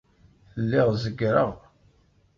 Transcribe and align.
Lliɣ 0.61 0.87
zeggreɣ. 1.03 1.51